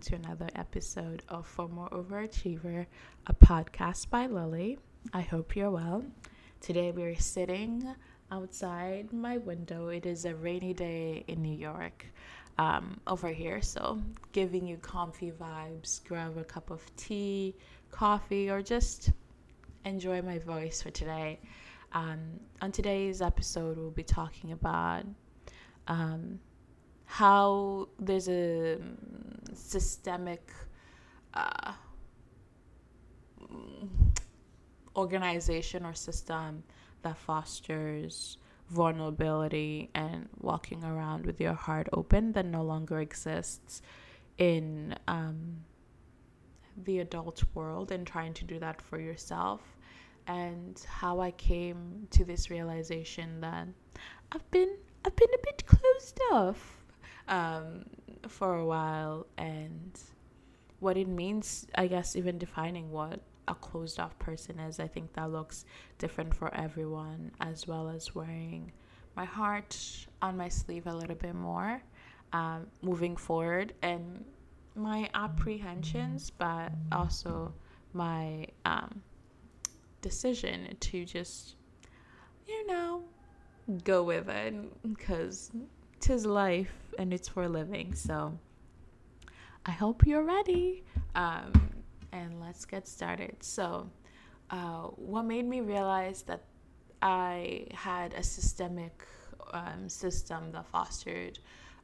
to 0.00 0.14
another 0.14 0.48
episode 0.54 1.24
of 1.28 1.44
For 1.46 1.66
More 1.68 1.88
Overachiever, 1.88 2.86
a 3.26 3.34
podcast 3.34 4.10
by 4.10 4.26
Lily. 4.26 4.78
I 5.12 5.22
hope 5.22 5.56
you're 5.56 5.72
well. 5.72 6.04
Today 6.60 6.92
we 6.92 7.02
are 7.02 7.16
sitting 7.16 7.94
outside 8.30 9.12
my 9.12 9.38
window. 9.38 9.88
It 9.88 10.06
is 10.06 10.24
a 10.24 10.36
rainy 10.36 10.72
day 10.72 11.24
in 11.26 11.42
New 11.42 11.56
York 11.56 12.06
um, 12.58 13.00
over 13.08 13.28
here, 13.28 13.60
so 13.60 14.00
giving 14.32 14.68
you 14.68 14.76
comfy 14.76 15.32
vibes. 15.32 16.04
Grab 16.06 16.38
a 16.38 16.44
cup 16.44 16.70
of 16.70 16.80
tea, 16.96 17.56
coffee, 17.90 18.48
or 18.48 18.62
just 18.62 19.10
enjoy 19.84 20.22
my 20.22 20.38
voice 20.38 20.80
for 20.80 20.90
today. 20.90 21.40
Um, 21.92 22.20
on 22.62 22.70
today's 22.70 23.20
episode, 23.20 23.76
we'll 23.76 23.90
be 23.90 24.04
talking 24.04 24.52
about 24.52 25.04
um, 25.88 26.38
how 27.10 27.88
there's 27.98 28.28
a 28.28 28.76
mm, 28.76 29.56
systemic 29.56 30.52
uh, 31.32 31.72
organization 34.94 35.86
or 35.86 35.94
system 35.94 36.62
that 37.00 37.16
fosters 37.16 38.36
vulnerability 38.68 39.88
and 39.94 40.28
walking 40.40 40.84
around 40.84 41.24
with 41.24 41.40
your 41.40 41.54
heart 41.54 41.88
open 41.94 42.32
that 42.32 42.44
no 42.44 42.62
longer 42.62 43.00
exists 43.00 43.80
in 44.36 44.94
um, 45.08 45.56
the 46.84 46.98
adult 46.98 47.42
world 47.54 47.90
and 47.90 48.06
trying 48.06 48.34
to 48.34 48.44
do 48.44 48.58
that 48.58 48.82
for 48.82 49.00
yourself. 49.00 49.62
And 50.26 50.78
how 50.86 51.20
I 51.20 51.30
came 51.30 52.06
to 52.10 52.22
this 52.22 52.50
realization 52.50 53.40
that 53.40 53.66
I've 54.30 54.50
been 54.50 54.76
I've 55.06 55.16
been 55.16 55.34
a 55.34 55.46
bit 55.46 55.64
closed 55.64 56.20
off 56.32 56.77
um, 57.28 57.84
for 58.26 58.56
a 58.56 58.64
while 58.64 59.26
and 59.36 59.98
what 60.80 60.96
it 60.96 61.08
means, 61.08 61.66
I 61.74 61.86
guess, 61.86 62.16
even 62.16 62.38
defining 62.38 62.90
what 62.90 63.20
a 63.48 63.54
closed 63.54 63.98
off 63.98 64.18
person 64.18 64.58
is. 64.58 64.78
I 64.78 64.86
think 64.86 65.12
that 65.14 65.30
looks 65.30 65.64
different 65.98 66.34
for 66.34 66.54
everyone, 66.54 67.32
as 67.40 67.66
well 67.66 67.88
as 67.88 68.14
wearing 68.14 68.72
my 69.16 69.24
heart 69.24 69.76
on 70.22 70.36
my 70.36 70.48
sleeve 70.48 70.86
a 70.86 70.94
little 70.94 71.16
bit 71.16 71.34
more 71.34 71.82
um, 72.32 72.66
moving 72.82 73.16
forward 73.16 73.72
and 73.82 74.24
my 74.74 75.08
apprehensions, 75.14 76.30
but 76.30 76.70
also 76.92 77.52
my 77.92 78.46
um, 78.64 79.02
decision 80.02 80.76
to 80.80 81.04
just, 81.04 81.56
you 82.46 82.66
know, 82.66 83.02
go 83.84 84.02
with 84.02 84.28
it 84.28 84.54
because 84.82 85.50
tis 86.00 86.24
life 86.24 86.72
and 86.98 87.14
it's 87.14 87.28
for 87.28 87.48
living. 87.48 87.94
So 87.94 88.38
I 89.64 89.70
hope 89.70 90.06
you're 90.06 90.24
ready. 90.24 90.84
Um, 91.14 91.52
and 92.12 92.40
let's 92.40 92.64
get 92.64 92.86
started. 92.88 93.36
So, 93.40 93.90
uh, 94.50 94.84
what 94.96 95.24
made 95.24 95.44
me 95.46 95.60
realize 95.60 96.22
that 96.22 96.42
I 97.02 97.66
had 97.72 98.14
a 98.14 98.22
systemic 98.22 99.04
um, 99.52 99.88
system 99.88 100.52
that 100.52 100.66
fostered 100.66 101.38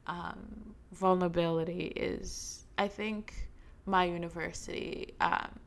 um, 0.06 0.74
vulnerability 0.92 1.92
is, 1.94 2.64
I 2.78 2.88
think, 2.88 3.48
my 3.86 4.04
university. 4.04 5.14
Um, 5.20 5.58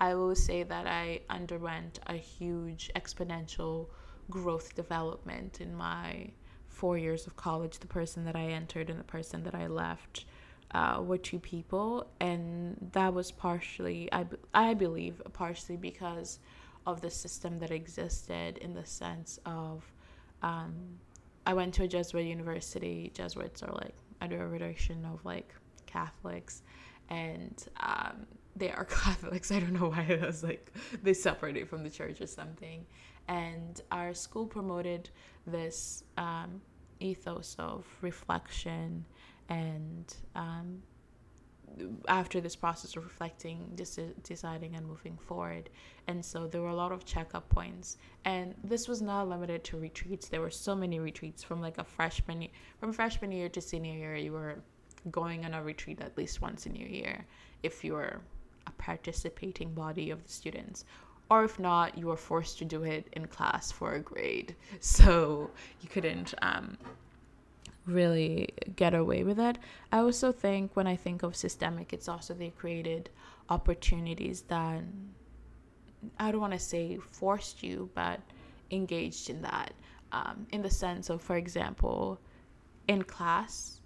I 0.00 0.14
will 0.14 0.34
say 0.34 0.62
that 0.62 0.86
I 0.86 1.20
underwent 1.28 2.00
a 2.06 2.14
huge 2.14 2.90
exponential 2.96 3.88
growth 4.30 4.74
development 4.74 5.60
in 5.60 5.74
my 5.74 6.30
four 6.78 6.96
years 6.96 7.26
of 7.26 7.34
college, 7.34 7.80
the 7.80 7.88
person 7.88 8.24
that 8.24 8.36
I 8.36 8.44
entered 8.44 8.88
and 8.88 9.00
the 9.00 9.04
person 9.04 9.42
that 9.42 9.54
I 9.54 9.66
left 9.66 10.26
uh, 10.70 11.02
were 11.04 11.18
two 11.18 11.40
people, 11.40 12.06
and 12.20 12.90
that 12.92 13.12
was 13.12 13.32
partially, 13.32 14.08
I, 14.12 14.26
I 14.54 14.74
believe, 14.74 15.20
partially 15.32 15.76
because 15.76 16.38
of 16.86 17.00
the 17.00 17.10
system 17.10 17.58
that 17.58 17.72
existed 17.72 18.58
in 18.58 18.74
the 18.74 18.86
sense 18.86 19.40
of 19.44 19.90
um, 20.42 20.72
I 21.44 21.52
went 21.52 21.74
to 21.74 21.82
a 21.82 21.88
Jesuit 21.88 22.24
university. 22.24 23.10
Jesuits 23.12 23.62
are 23.64 23.72
like 23.72 23.94
under 24.20 24.36
a 24.36 24.48
derivation 24.48 25.04
of 25.04 25.24
like 25.24 25.52
Catholics, 25.86 26.62
and 27.10 27.60
um, 27.80 28.24
they 28.54 28.70
are 28.70 28.84
Catholics. 29.02 29.50
I 29.50 29.58
don't 29.58 29.72
know 29.72 29.88
why 29.88 30.02
it 30.02 30.20
was 30.20 30.44
like 30.44 30.72
they 31.02 31.14
separated 31.14 31.68
from 31.68 31.82
the 31.82 31.90
church 31.90 32.20
or 32.20 32.28
something. 32.28 32.86
And 33.28 33.80
our 33.92 34.14
school 34.14 34.46
promoted 34.46 35.10
this 35.46 36.04
um, 36.16 36.60
ethos 37.00 37.56
of 37.58 37.86
reflection 38.00 39.04
and 39.48 40.14
um, 40.34 40.82
after 42.08 42.40
this 42.40 42.56
process 42.56 42.96
of 42.96 43.04
reflecting, 43.04 43.78
deciding, 44.22 44.74
and 44.74 44.86
moving 44.86 45.16
forward. 45.18 45.68
And 46.06 46.24
so 46.24 46.46
there 46.46 46.62
were 46.62 46.68
a 46.68 46.74
lot 46.74 46.92
of 46.92 47.04
checkup 47.04 47.48
points. 47.50 47.98
And 48.24 48.54
this 48.64 48.88
was 48.88 49.02
not 49.02 49.28
limited 49.28 49.64
to 49.64 49.76
retreats. 49.76 50.28
There 50.28 50.40
were 50.40 50.50
so 50.50 50.74
many 50.74 50.98
retreats 50.98 51.42
from 51.42 51.60
like 51.60 51.78
a 51.78 51.84
freshman, 51.84 52.48
from 52.80 52.92
freshman 52.92 53.32
year 53.32 53.48
to 53.50 53.60
senior 53.60 53.94
year. 53.94 54.16
You 54.16 54.32
were 54.32 54.56
going 55.10 55.44
on 55.44 55.54
a 55.54 55.62
retreat 55.62 56.00
at 56.00 56.16
least 56.16 56.40
once 56.40 56.66
in 56.66 56.74
your 56.74 56.88
year 56.88 57.24
if 57.62 57.84
you 57.84 57.92
were 57.94 58.20
a 58.66 58.70
participating 58.72 59.72
body 59.72 60.10
of 60.10 60.22
the 60.22 60.28
students 60.28 60.84
or 61.30 61.44
if 61.44 61.58
not 61.58 61.96
you 61.98 62.06
were 62.06 62.16
forced 62.16 62.58
to 62.58 62.64
do 62.64 62.82
it 62.84 63.06
in 63.12 63.26
class 63.26 63.70
for 63.70 63.94
a 63.94 64.00
grade. 64.00 64.54
So 64.80 65.50
you 65.80 65.88
couldn't 65.88 66.34
um, 66.42 66.78
really 67.86 68.48
get 68.76 68.94
away 68.94 69.24
with 69.24 69.38
it. 69.38 69.58
I 69.92 69.98
also 69.98 70.32
think 70.32 70.76
when 70.76 70.86
i 70.86 70.96
think 70.96 71.22
of 71.22 71.34
systemic 71.34 71.92
it's 71.92 72.08
also 72.08 72.34
they 72.34 72.50
created 72.50 73.10
opportunities 73.48 74.42
that 74.42 74.82
i 76.18 76.30
don't 76.30 76.40
want 76.40 76.52
to 76.52 76.58
say 76.58 76.98
forced 76.98 77.62
you 77.62 77.90
but 77.94 78.20
engaged 78.70 79.30
in 79.30 79.42
that. 79.42 79.72
Um, 80.12 80.46
in 80.52 80.62
the 80.62 80.70
sense 80.70 81.10
of 81.10 81.20
for 81.20 81.36
example 81.36 82.18
in 82.86 83.02
class 83.04 83.80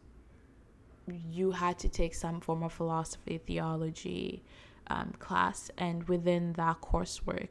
you 1.31 1.51
had 1.51 1.79
to 1.81 1.89
take 1.89 2.15
some 2.15 2.41
form 2.41 2.63
of 2.63 2.73
philosophy 2.73 3.39
theology 3.39 4.43
um, 4.89 5.13
class, 5.19 5.71
and 5.79 6.09
within 6.09 6.53
that 6.55 6.81
coursework, 6.81 7.49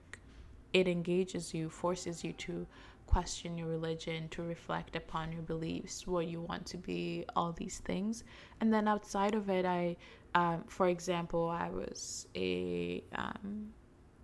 it 0.74 0.88
engages 0.88 1.54
you, 1.54 1.70
forces 1.70 2.24
you 2.24 2.34
to 2.34 2.68
question 3.08 3.58
your 3.58 3.68
religion, 3.68 4.30
to 4.30 4.42
reflect 4.42 4.96
upon 4.96 5.32
your 5.32 5.42
beliefs, 5.42 6.08
what 6.08 6.28
you 6.28 6.40
want 6.42 6.66
to 6.66 6.78
be, 6.78 7.26
all 7.36 7.52
these 7.52 7.80
things. 7.80 8.24
And 8.62 8.74
then 8.74 8.88
outside 8.88 9.36
of 9.36 9.50
it, 9.50 9.66
I, 9.66 9.98
um, 10.34 10.64
for 10.68 10.88
example, 10.88 11.50
I 11.50 11.70
was 11.70 12.28
a, 12.36 13.04
um, 13.16 13.74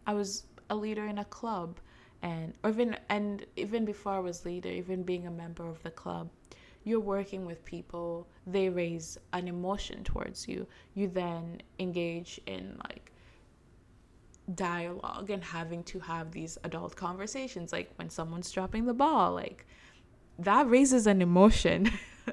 I 0.06 0.13
was 0.13 0.45
a 0.69 0.75
leader 0.75 1.06
in 1.07 1.18
a 1.18 1.25
club, 1.25 1.79
and 2.22 2.53
or 2.63 2.69
even 2.69 2.97
and 3.09 3.45
even 3.57 3.85
before 3.85 4.13
I 4.13 4.19
was 4.19 4.45
leader, 4.45 4.69
even 4.69 5.03
being 5.03 5.28
a 5.28 5.31
member 5.31 5.68
of 5.68 5.84
the 5.84 5.91
club, 5.91 6.29
you're 6.87 7.01
working 7.01 7.45
with 7.45 7.63
people, 7.65 8.27
they 8.45 8.69
raise 8.69 9.17
an 9.33 9.47
emotion 9.47 10.03
towards 10.03 10.47
you. 10.47 10.67
You 10.93 11.09
then 11.09 11.61
engage 11.79 12.39
in 12.45 12.77
like 12.83 13.11
dialogue 14.55 15.29
and 15.29 15.43
having 15.43 15.83
to 15.83 15.99
have 15.99 16.31
these 16.31 16.57
adult 16.63 16.95
conversations 16.95 17.73
like 17.73 17.91
when 17.97 18.09
someone's 18.09 18.49
dropping 18.49 18.85
the 18.85 18.93
ball 18.93 19.33
like 19.33 19.65
that 20.39 20.69
raises 20.69 21.05
an 21.05 21.21
emotion 21.21 21.91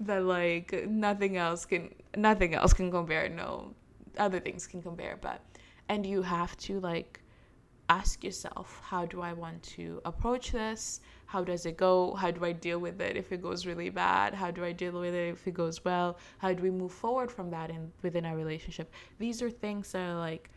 that 0.00 0.22
like 0.22 0.86
nothing 0.86 1.38
else 1.38 1.64
can 1.64 1.88
nothing 2.18 2.54
else 2.54 2.74
can 2.74 2.90
compare 2.90 3.30
no 3.30 3.72
other 4.18 4.40
things 4.40 4.66
can 4.66 4.82
compare 4.82 5.16
but 5.22 5.40
and 5.88 6.04
you 6.04 6.20
have 6.20 6.54
to 6.58 6.78
like 6.80 7.19
ask 7.90 8.22
yourself 8.22 8.80
how 8.84 9.04
do 9.04 9.20
i 9.20 9.32
want 9.32 9.60
to 9.64 10.00
approach 10.04 10.52
this? 10.52 11.00
How 11.26 11.42
does 11.44 11.64
it 11.66 11.76
go? 11.76 12.14
How 12.14 12.30
do 12.30 12.44
i 12.44 12.52
deal 12.52 12.78
with 12.78 13.00
it 13.00 13.16
if 13.16 13.32
it 13.32 13.42
goes 13.42 13.66
really 13.66 13.90
bad? 13.90 14.34
How 14.34 14.50
do 14.50 14.64
i 14.64 14.72
deal 14.72 14.92
with 15.00 15.14
it 15.14 15.28
if 15.34 15.46
it 15.46 15.54
goes 15.54 15.84
well? 15.84 16.18
How 16.38 16.52
do 16.52 16.62
we 16.62 16.70
move 16.70 16.92
forward 16.92 17.30
from 17.32 17.50
that 17.50 17.70
in 17.70 17.92
within 18.02 18.24
our 18.24 18.36
relationship? 18.36 18.92
These 19.18 19.42
are 19.42 19.50
things 19.50 19.92
that 19.92 20.08
are 20.08 20.18
like 20.18 20.50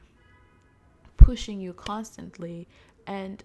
pushing 1.18 1.60
you 1.60 1.74
constantly 1.74 2.68
and 3.08 3.44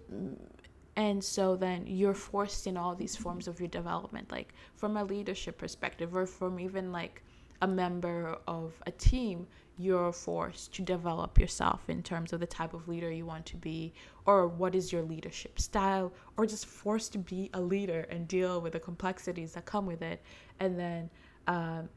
and 0.96 1.23
so 1.23 1.56
then 1.56 1.87
you're 1.87 2.20
forced 2.31 2.67
in 2.67 2.76
all 2.76 2.94
these 2.94 3.17
forms 3.17 3.46
of 3.46 3.61
your 3.61 3.69
development 3.69 4.31
like 4.31 4.52
from 4.75 4.96
a 4.96 5.05
leadership 5.05 5.56
perspective 5.56 6.17
or 6.17 6.26
from 6.26 6.58
even 6.61 6.93
like 6.93 7.23
a 7.63 7.67
member 7.67 8.39
of 8.47 8.73
a 8.87 8.91
team 8.91 9.47
you're 9.81 10.13
forced 10.13 10.75
to 10.75 10.83
develop 10.83 11.39
yourself 11.39 11.89
in 11.89 12.03
terms 12.03 12.33
of 12.33 12.41
the 12.41 12.47
type 12.47 12.75
of 12.75 12.89
leader 12.89 13.11
you 13.11 13.25
want 13.25 13.47
to 13.47 13.57
be 13.57 13.93
or 14.27 14.49
what 14.49 14.75
is 14.75 14.93
your 14.93 15.03
leadership 15.03 15.61
style 15.61 16.13
or 16.37 16.47
just 16.47 16.67
forced 16.67 17.13
to 17.13 17.19
be 17.19 17.49
a 17.55 17.61
leader 17.61 18.07
and 18.11 18.27
deal 18.27 18.61
with 18.61 18.73
the 18.73 18.81
complexities 18.81 19.53
that 19.53 19.65
come 19.65 19.87
with 19.87 20.03
it. 20.03 20.21
And 20.59 20.79
then 20.79 21.11
um, 21.47 21.89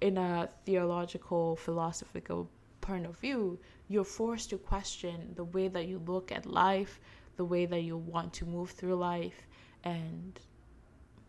in 0.00 0.16
a 0.16 0.48
theological 0.64 1.56
philosophical 1.56 2.48
point 2.80 3.04
of 3.04 3.18
view 3.18 3.58
you're 3.88 4.04
forced 4.04 4.48
to 4.48 4.56
question 4.56 5.32
the 5.36 5.44
way 5.44 5.68
that 5.68 5.86
you 5.86 6.00
look 6.06 6.32
at 6.32 6.46
life 6.46 6.98
the 7.40 7.44
way 7.46 7.64
that 7.64 7.80
you 7.80 7.96
want 7.96 8.34
to 8.34 8.44
move 8.44 8.70
through 8.70 8.94
life 8.94 9.46
and 9.82 10.38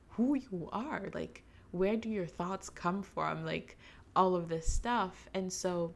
who 0.10 0.36
you 0.36 0.68
are. 0.74 1.10
Like 1.14 1.44
where 1.72 1.96
do 1.96 2.10
your 2.10 2.26
thoughts 2.26 2.70
come 2.70 3.02
from? 3.02 3.46
Like 3.46 3.78
all 4.16 4.36
of 4.36 4.50
this 4.50 4.72
stuff. 4.72 5.30
And 5.34 5.52
so 5.52 5.96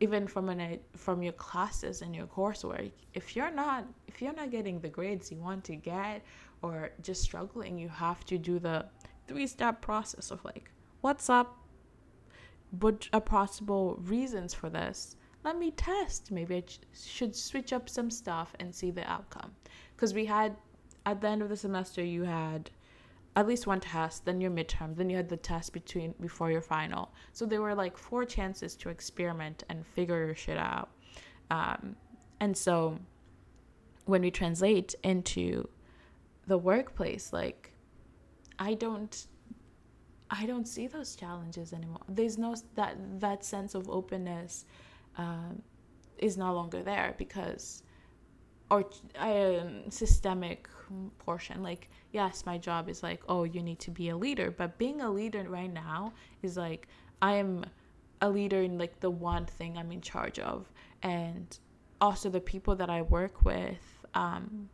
even 0.00 0.26
from 0.26 0.48
an 0.48 0.78
from 0.96 1.22
your 1.22 1.32
classes 1.34 2.02
and 2.02 2.14
your 2.14 2.26
coursework 2.26 2.90
if 3.14 3.36
you're 3.36 3.50
not 3.52 3.86
if 4.08 4.20
you're 4.20 4.34
not 4.34 4.50
getting 4.50 4.80
the 4.80 4.88
grades 4.88 5.30
you 5.30 5.38
want 5.38 5.62
to 5.62 5.76
get 5.76 6.20
or 6.62 6.90
just 7.00 7.22
struggling 7.22 7.78
you 7.78 7.88
have 7.88 8.24
to 8.26 8.36
do 8.36 8.58
the 8.58 8.84
three 9.28 9.46
step 9.46 9.80
process 9.80 10.30
of 10.30 10.44
like 10.44 10.70
what's 11.00 11.28
up? 11.28 11.58
What 12.80 13.08
are 13.12 13.20
possible 13.20 14.00
reasons 14.02 14.54
for 14.54 14.70
this. 14.70 15.16
Let 15.44 15.58
me 15.58 15.70
test. 15.70 16.32
Maybe 16.32 16.56
i 16.56 16.64
should 16.94 17.36
switch 17.36 17.74
up 17.74 17.88
some 17.90 18.10
stuff 18.10 18.54
and 18.58 18.74
see 18.74 18.90
the 18.90 19.08
outcome. 19.08 19.52
Because 19.94 20.14
we 20.14 20.24
had 20.24 20.56
at 21.04 21.20
the 21.20 21.28
end 21.28 21.42
of 21.42 21.50
the 21.50 21.56
semester 21.56 22.02
you 22.02 22.22
had 22.22 22.70
at 23.36 23.46
least 23.46 23.66
one 23.66 23.80
test, 23.80 24.24
then 24.24 24.40
your 24.40 24.50
midterm, 24.50 24.96
then 24.96 25.10
you 25.10 25.16
had 25.16 25.28
the 25.28 25.36
test 25.36 25.72
between 25.72 26.14
before 26.20 26.50
your 26.50 26.60
final. 26.60 27.12
So 27.32 27.46
there 27.46 27.60
were 27.60 27.74
like 27.74 27.96
four 27.98 28.24
chances 28.24 28.76
to 28.76 28.90
experiment 28.90 29.64
and 29.68 29.84
figure 29.86 30.26
your 30.26 30.34
shit 30.36 30.58
out. 30.58 30.90
Um, 31.50 31.96
and 32.40 32.56
so 32.56 32.98
when 34.04 34.22
we 34.22 34.30
translate 34.30 34.94
into 35.02 35.68
the 36.46 36.58
workplace, 36.58 37.32
like 37.32 37.72
I 38.58 38.74
don't 38.74 39.26
I 40.30 40.46
don't 40.46 40.66
see 40.66 40.86
those 40.86 41.14
challenges 41.14 41.72
anymore. 41.72 42.00
There's 42.08 42.38
no 42.38 42.54
that 42.74 42.96
that 43.20 43.44
sense 43.44 43.74
of 43.74 43.88
openness 43.88 44.64
um, 45.16 45.62
is 46.18 46.36
no 46.36 46.52
longer 46.52 46.82
there 46.82 47.14
because 47.18 47.83
or 48.70 48.84
um, 49.18 49.90
systemic 49.90 50.68
portion 51.18 51.62
like 51.62 51.88
yes 52.12 52.44
my 52.46 52.58
job 52.58 52.88
is 52.88 53.02
like 53.02 53.22
oh 53.28 53.44
you 53.44 53.62
need 53.62 53.78
to 53.78 53.90
be 53.90 54.08
a 54.10 54.16
leader 54.16 54.50
but 54.50 54.78
being 54.78 55.00
a 55.00 55.10
leader 55.10 55.44
right 55.48 55.72
now 55.72 56.12
is 56.42 56.56
like 56.56 56.88
i 57.22 57.34
am 57.34 57.64
a 58.20 58.28
leader 58.28 58.62
in 58.62 58.78
like 58.78 59.00
the 59.00 59.10
one 59.10 59.44
thing 59.44 59.76
i'm 59.76 59.92
in 59.92 60.00
charge 60.00 60.38
of. 60.38 60.70
And 61.02 61.58
also 62.00 62.28
the 62.30 62.40
people 62.40 62.74
that 62.76 62.90
i 62.90 63.02
work 63.02 63.44
with 63.44 64.06
um 64.14 64.68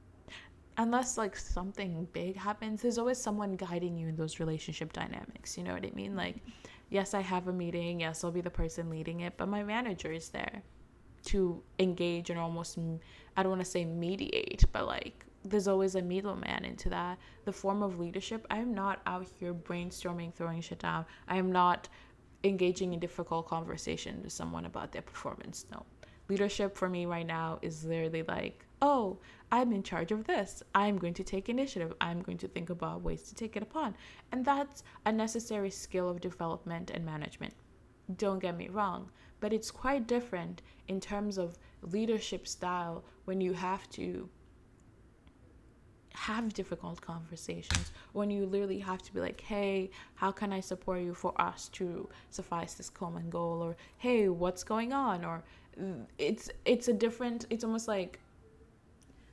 unless 0.78 1.18
like 1.18 1.36
something 1.36 2.08
big 2.12 2.36
happens 2.36 2.80
there's 2.80 2.98
always 2.98 3.18
someone 3.18 3.56
guiding 3.56 3.96
you 3.98 4.08
in 4.08 4.16
those 4.16 4.40
relationship 4.40 4.92
dynamics 4.92 5.56
you 5.58 5.64
know 5.64 5.74
what 5.74 5.84
i 5.84 5.90
mean? 5.94 6.16
Like 6.16 6.36
yes 6.88 7.14
i 7.14 7.20
have 7.20 7.48
a 7.48 7.52
meeting 7.52 8.00
yes 8.00 8.24
i'll 8.24 8.30
be 8.30 8.40
the 8.40 8.50
person 8.50 8.88
leading 8.90 9.20
it 9.20 9.34
but 9.36 9.48
my 9.48 9.62
manager 9.62 10.10
is 10.12 10.28
there 10.30 10.62
to 11.26 11.62
engage 11.78 12.30
and 12.30 12.38
almost 12.38 12.78
I 13.36 13.42
don't 13.42 13.50
want 13.50 13.64
to 13.64 13.70
say 13.70 13.84
mediate, 13.84 14.64
but 14.72 14.86
like 14.86 15.24
there's 15.44 15.68
always 15.68 15.94
a 15.94 16.02
middleman 16.02 16.64
into 16.64 16.88
that. 16.90 17.18
The 17.44 17.52
form 17.52 17.82
of 17.82 17.98
leadership, 17.98 18.46
I 18.50 18.58
am 18.58 18.74
not 18.74 19.00
out 19.06 19.26
here 19.38 19.54
brainstorming, 19.54 20.34
throwing 20.34 20.60
shit 20.60 20.80
down. 20.80 21.06
I 21.28 21.36
am 21.36 21.50
not 21.50 21.88
engaging 22.44 22.92
in 22.92 23.00
difficult 23.00 23.46
conversation 23.48 24.20
with 24.22 24.32
someone 24.32 24.66
about 24.66 24.92
their 24.92 25.02
performance. 25.02 25.66
No. 25.70 25.84
Leadership 26.28 26.76
for 26.76 26.88
me 26.88 27.06
right 27.06 27.26
now 27.26 27.58
is 27.62 27.84
literally 27.84 28.22
like, 28.22 28.64
oh, 28.82 29.18
I'm 29.50 29.72
in 29.72 29.82
charge 29.82 30.12
of 30.12 30.24
this. 30.24 30.62
I'm 30.74 30.96
going 30.96 31.14
to 31.14 31.24
take 31.24 31.48
initiative. 31.48 31.92
I'm 32.00 32.22
going 32.22 32.38
to 32.38 32.48
think 32.48 32.70
about 32.70 33.02
ways 33.02 33.22
to 33.24 33.34
take 33.34 33.56
it 33.56 33.62
upon. 33.62 33.96
And 34.30 34.44
that's 34.44 34.84
a 35.06 35.12
necessary 35.12 35.70
skill 35.70 36.08
of 36.08 36.20
development 36.20 36.90
and 36.90 37.04
management. 37.04 37.54
Don't 38.16 38.40
get 38.40 38.56
me 38.56 38.68
wrong 38.68 39.10
but 39.40 39.52
it's 39.52 39.70
quite 39.70 40.06
different 40.06 40.62
in 40.86 41.00
terms 41.00 41.38
of 41.38 41.56
leadership 41.82 42.46
style 42.46 43.02
when 43.24 43.40
you 43.40 43.54
have 43.54 43.88
to 43.90 44.28
have 46.12 46.52
difficult 46.52 47.00
conversations 47.00 47.92
when 48.12 48.30
you 48.30 48.44
literally 48.44 48.78
have 48.80 49.00
to 49.00 49.12
be 49.14 49.20
like 49.20 49.40
hey 49.40 49.90
how 50.14 50.30
can 50.30 50.52
i 50.52 50.60
support 50.60 51.00
you 51.00 51.14
for 51.14 51.40
us 51.40 51.68
to 51.68 52.08
suffice 52.30 52.74
this 52.74 52.90
common 52.90 53.30
goal? 53.30 53.62
or 53.62 53.76
hey 53.98 54.28
what's 54.28 54.62
going 54.62 54.92
on? 54.92 55.24
or 55.24 55.42
it's 56.18 56.50
it's 56.64 56.88
a 56.88 56.92
different 56.92 57.46
it's 57.48 57.64
almost 57.64 57.88
like 57.88 58.18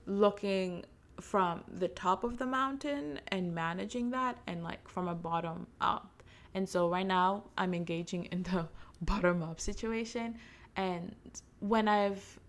looking 0.06 0.86
from 1.20 1.64
the 1.68 1.88
top 1.90 2.24
of 2.24 2.38
the 2.38 2.46
mountain 2.46 3.20
and 3.30 3.54
managing 3.54 4.12
that 4.12 4.38
and 4.46 4.64
like 4.64 4.88
from 4.88 5.08
a 5.08 5.16
bottom 5.16 5.66
up 5.82 6.17
and 6.58 6.68
so 6.68 6.90
right 6.90 7.08
now 7.08 7.44
i'm 7.58 7.74
engaging 7.74 8.26
in 8.26 8.44
the 8.44 8.68
bottom 9.02 9.44
up 9.44 9.60
situation. 9.60 10.36
And 10.76 11.16
when 11.60 11.88
I've, 11.88 12.40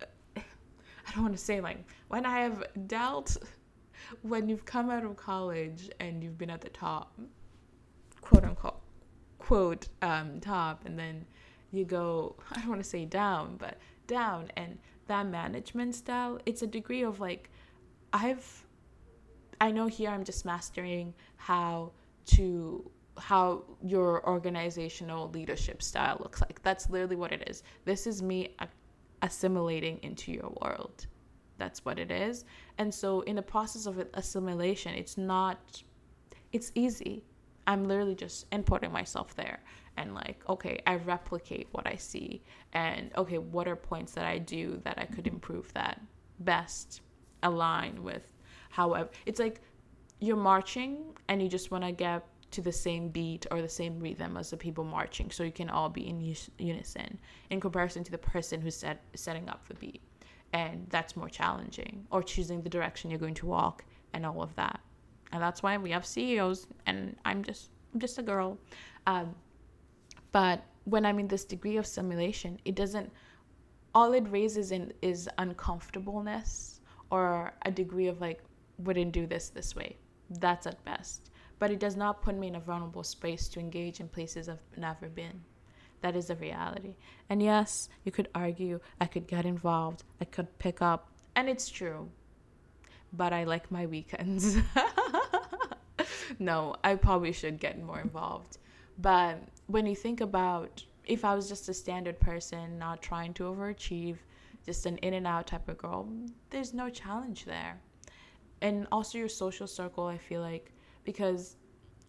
I 0.36 1.12
don't 1.14 1.22
want 1.22 1.36
to 1.36 1.42
say 1.42 1.60
like, 1.60 1.78
when 2.08 2.26
I 2.26 2.40
have 2.40 2.64
dealt, 2.86 3.36
when 4.22 4.48
you've 4.48 4.64
come 4.64 4.90
out 4.90 5.04
of 5.04 5.16
college 5.16 5.90
and 6.00 6.22
you've 6.22 6.38
been 6.38 6.50
at 6.50 6.60
the 6.60 6.68
top, 6.68 7.18
quote 8.20 8.44
unquote, 8.44 8.80
quote, 9.38 9.88
um, 10.02 10.40
top, 10.40 10.84
and 10.86 10.98
then 10.98 11.24
you 11.70 11.84
go, 11.84 12.36
I 12.50 12.60
don't 12.60 12.68
want 12.68 12.82
to 12.82 12.88
say 12.88 13.04
down, 13.04 13.56
but 13.56 13.78
down. 14.06 14.50
And 14.56 14.78
that 15.06 15.26
management 15.26 15.94
style, 15.94 16.38
it's 16.46 16.62
a 16.62 16.66
degree 16.66 17.02
of 17.02 17.20
like, 17.20 17.50
I've, 18.12 18.64
I 19.60 19.70
know 19.70 19.86
here 19.86 20.10
I'm 20.10 20.24
just 20.24 20.44
mastering 20.44 21.14
how 21.36 21.92
to 22.26 22.90
how 23.18 23.64
your 23.82 24.26
organizational 24.28 25.30
leadership 25.30 25.82
style 25.82 26.18
looks 26.20 26.40
like. 26.40 26.62
That's 26.62 26.90
literally 26.90 27.16
what 27.16 27.32
it 27.32 27.48
is. 27.48 27.62
This 27.84 28.06
is 28.06 28.22
me 28.22 28.56
assimilating 29.22 29.98
into 30.02 30.32
your 30.32 30.52
world. 30.62 31.06
That's 31.58 31.84
what 31.84 31.98
it 31.98 32.10
is. 32.10 32.44
And 32.78 32.92
so, 32.92 33.22
in 33.22 33.36
the 33.36 33.42
process 33.42 33.86
of 33.86 34.04
assimilation, 34.14 34.94
it's 34.94 35.16
not, 35.16 35.82
it's 36.52 36.70
easy. 36.74 37.24
I'm 37.66 37.84
literally 37.84 38.14
just 38.14 38.46
importing 38.52 38.92
myself 38.92 39.34
there 39.34 39.60
and, 39.96 40.14
like, 40.14 40.42
okay, 40.48 40.80
I 40.86 40.96
replicate 40.96 41.68
what 41.72 41.86
I 41.86 41.96
see. 41.96 42.42
And, 42.74 43.10
okay, 43.16 43.38
what 43.38 43.66
are 43.66 43.76
points 43.76 44.12
that 44.12 44.26
I 44.26 44.38
do 44.38 44.80
that 44.84 44.98
I 44.98 45.06
could 45.06 45.26
improve 45.26 45.72
that 45.72 46.00
best 46.40 47.00
align 47.42 48.02
with 48.02 48.22
however. 48.76 49.08
It's 49.24 49.40
like 49.40 49.62
you're 50.20 50.36
marching 50.36 50.98
and 51.28 51.42
you 51.42 51.48
just 51.48 51.70
want 51.70 51.84
to 51.84 51.92
get 51.92 52.26
to 52.50 52.62
the 52.62 52.72
same 52.72 53.08
beat 53.08 53.46
or 53.50 53.60
the 53.60 53.68
same 53.68 53.98
rhythm 53.98 54.36
as 54.36 54.50
the 54.50 54.56
people 54.56 54.84
marching 54.84 55.30
so 55.30 55.42
you 55.42 55.52
can 55.52 55.68
all 55.68 55.88
be 55.88 56.08
in 56.08 56.34
unison 56.58 57.18
in 57.50 57.60
comparison 57.60 58.04
to 58.04 58.10
the 58.10 58.18
person 58.18 58.60
who's 58.60 58.76
set, 58.76 59.02
setting 59.14 59.48
up 59.48 59.66
the 59.68 59.74
beat. 59.74 60.00
And 60.52 60.86
that's 60.88 61.16
more 61.16 61.28
challenging 61.28 62.06
or 62.10 62.22
choosing 62.22 62.62
the 62.62 62.68
direction 62.70 63.10
you're 63.10 63.18
going 63.18 63.34
to 63.34 63.46
walk 63.46 63.84
and 64.12 64.24
all 64.24 64.42
of 64.42 64.54
that. 64.56 64.80
And 65.32 65.42
that's 65.42 65.62
why 65.62 65.76
we 65.76 65.90
have 65.90 66.06
ceos 66.06 66.68
and 66.86 67.16
i'm 67.24 67.42
just 67.42 67.70
i'm 67.92 68.00
just 68.00 68.18
a 68.18 68.22
girl. 68.22 68.58
Um, 69.06 69.34
but 70.32 70.64
when 70.84 71.04
i'm 71.04 71.18
in 71.18 71.28
this 71.28 71.44
degree 71.44 71.76
of 71.78 71.86
simulation 71.86 72.58
it 72.64 72.74
doesn't 72.74 73.10
all 73.94 74.12
it 74.12 74.30
raises 74.30 74.72
in 74.72 74.92
is 75.02 75.28
uncomfortableness 75.38 76.80
or 77.10 77.52
a 77.62 77.70
degree 77.70 78.06
of 78.06 78.20
like 78.20 78.40
wouldn't 78.78 79.12
do 79.12 79.26
this 79.26 79.48
this 79.48 79.74
way. 79.74 79.96
That's 80.30 80.66
at 80.66 80.84
best 80.84 81.30
but 81.58 81.70
it 81.70 81.80
does 81.80 81.96
not 81.96 82.22
put 82.22 82.36
me 82.36 82.48
in 82.48 82.56
a 82.56 82.60
vulnerable 82.60 83.02
space 83.02 83.48
to 83.48 83.60
engage 83.60 84.00
in 84.00 84.08
places 84.08 84.48
I've 84.48 84.58
never 84.76 85.08
been. 85.08 85.42
That 86.02 86.16
is 86.16 86.26
the 86.26 86.36
reality. 86.36 86.94
And 87.30 87.42
yes, 87.42 87.88
you 88.04 88.12
could 88.12 88.28
argue, 88.34 88.80
I 89.00 89.06
could 89.06 89.26
get 89.26 89.46
involved, 89.46 90.04
I 90.20 90.24
could 90.24 90.58
pick 90.58 90.82
up, 90.82 91.08
and 91.34 91.48
it's 91.48 91.68
true. 91.68 92.08
But 93.12 93.32
I 93.32 93.44
like 93.44 93.70
my 93.70 93.86
weekends. 93.86 94.56
no, 96.38 96.76
I 96.84 96.94
probably 96.96 97.32
should 97.32 97.60
get 97.60 97.82
more 97.82 98.00
involved. 98.00 98.58
But 98.98 99.40
when 99.66 99.86
you 99.86 99.94
think 99.94 100.20
about 100.20 100.84
if 101.06 101.24
I 101.24 101.34
was 101.34 101.48
just 101.48 101.68
a 101.68 101.74
standard 101.74 102.18
person, 102.20 102.78
not 102.78 103.00
trying 103.00 103.32
to 103.34 103.44
overachieve, 103.44 104.16
just 104.64 104.86
an 104.86 104.98
in 104.98 105.14
and 105.14 105.26
out 105.26 105.46
type 105.46 105.68
of 105.68 105.78
girl, 105.78 106.08
there's 106.50 106.74
no 106.74 106.90
challenge 106.90 107.44
there. 107.44 107.80
And 108.60 108.86
also 108.90 109.18
your 109.18 109.28
social 109.28 109.66
circle, 109.66 110.06
I 110.06 110.18
feel 110.18 110.40
like 110.40 110.72
because 111.06 111.56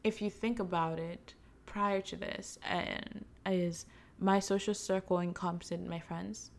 if 0.04 0.22
you 0.22 0.30
think 0.30 0.60
about 0.60 1.00
it 1.00 1.34
prior 1.66 2.01
to 2.01 2.18
this 2.18 2.60
and 2.63 3.24
is 3.46 3.86
my 4.20 4.39
social 4.39 4.74
circle 4.74 5.20
encompassed 5.20 5.80
my 5.88 6.00
friends 6.00 6.51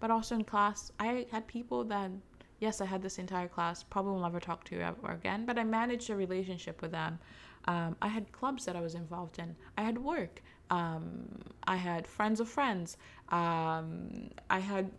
but 0.00 0.10
also 0.10 0.34
in 0.34 0.42
class 0.42 0.90
i 0.98 1.24
had 1.30 1.46
people 1.46 1.84
that 1.84 2.10
yes 2.58 2.80
i 2.80 2.84
had 2.84 3.00
this 3.02 3.18
entire 3.18 3.46
class 3.46 3.84
probably 3.84 4.12
will 4.12 4.22
never 4.22 4.40
talk 4.40 4.64
to 4.64 4.74
you 4.74 4.80
ever 4.80 5.12
again 5.12 5.46
but 5.46 5.58
i 5.58 5.62
managed 5.62 6.10
a 6.10 6.16
relationship 6.16 6.82
with 6.82 6.90
them. 6.90 7.18
Um, 7.66 7.96
i 8.02 8.08
had 8.08 8.32
clubs 8.32 8.64
that 8.64 8.74
i 8.74 8.80
was 8.80 8.96
involved 8.96 9.38
in. 9.38 9.54
I 9.78 9.82
had 9.82 9.96
work. 9.96 10.42
Um, 10.70 11.28
i 11.74 11.76
had 11.76 12.08
friends 12.08 12.40
of 12.40 12.48
friends. 12.48 12.96
Um, 13.28 14.30
i 14.50 14.58
had 14.58 14.90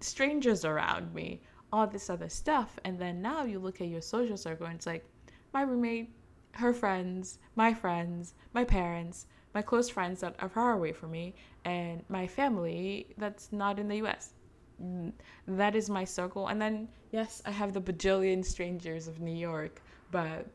strangers 0.00 0.64
around 0.64 1.12
me 1.12 1.42
all 1.72 1.86
this 1.86 2.08
other 2.10 2.28
stuff. 2.28 2.78
And 2.84 2.98
then 2.98 3.20
now 3.20 3.44
you 3.44 3.58
look 3.58 3.80
at 3.80 3.88
your 3.88 4.00
social 4.00 4.36
circle 4.36 4.66
and 4.66 4.76
it's 4.76 4.86
like 4.86 5.04
my 5.52 5.62
roommate 5.62 6.10
her 6.56 6.72
friends, 6.72 7.38
my 7.54 7.72
friends, 7.72 8.34
my 8.52 8.64
parents, 8.64 9.26
my 9.54 9.62
close 9.62 9.88
friends 9.88 10.20
that 10.20 10.36
are 10.38 10.48
far 10.48 10.72
away 10.72 10.92
from 10.92 11.10
me, 11.10 11.34
and 11.64 12.02
my 12.08 12.26
family 12.26 13.14
that's 13.18 13.52
not 13.52 13.78
in 13.78 13.88
the 13.88 13.96
US. 14.04 14.32
Mm, 14.82 15.12
that 15.48 15.74
is 15.74 15.88
my 15.88 16.04
circle. 16.04 16.48
And 16.48 16.60
then, 16.60 16.88
yes, 17.10 17.42
I 17.46 17.50
have 17.50 17.72
the 17.72 17.80
bajillion 17.80 18.44
strangers 18.44 19.08
of 19.08 19.20
New 19.20 19.34
York, 19.34 19.82
but 20.10 20.46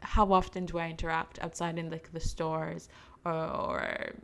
how 0.00 0.32
often 0.32 0.66
do 0.66 0.78
I 0.78 0.88
interact 0.90 1.38
outside 1.40 1.78
in 1.78 1.90
like 1.90 2.12
the 2.12 2.20
stores 2.20 2.88
or, 3.24 3.32
or 3.32 4.14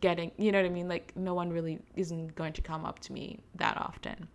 getting 0.00 0.32
you 0.36 0.50
know 0.50 0.58
what 0.58 0.66
i 0.66 0.68
mean 0.68 0.88
like 0.88 1.12
no 1.16 1.32
one 1.32 1.50
really 1.50 1.78
isn't 1.94 2.34
going 2.34 2.52
to 2.52 2.60
come 2.60 2.84
up 2.84 2.98
to 2.98 3.12
me 3.12 3.38
that 3.54 3.76
often 3.76 4.26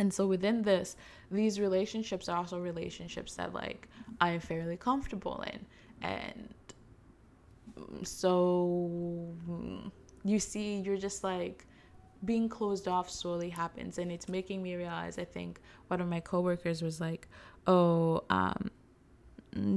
and 0.00 0.12
so 0.12 0.26
within 0.26 0.62
this 0.62 0.96
these 1.30 1.60
relationships 1.60 2.28
are 2.28 2.38
also 2.38 2.58
relationships 2.58 3.34
that 3.36 3.52
like 3.52 3.86
i 4.20 4.30
am 4.30 4.40
fairly 4.40 4.76
comfortable 4.76 5.44
in. 5.52 5.60
And 6.02 6.54
so 8.02 9.30
you 10.24 10.38
see 10.38 10.76
you're 10.80 10.96
just 10.96 11.22
like 11.22 11.66
being 12.24 12.48
closed 12.48 12.88
off 12.88 13.08
slowly 13.10 13.50
happens. 13.50 13.98
And 13.98 14.10
it's 14.10 14.28
making 14.28 14.62
me 14.62 14.74
realize 14.74 15.18
i 15.18 15.24
think 15.24 15.60
one 15.88 16.00
of 16.00 16.08
my 16.08 16.20
coworkers 16.20 16.80
was 16.82 17.00
like 17.00 17.28
oh 17.66 18.24
um 18.30 18.70